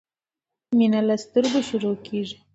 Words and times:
مينه 0.77 0.99
له 1.07 1.15
سترګو 1.25 1.59
شروع 1.69 1.95
کیږی 2.05 2.37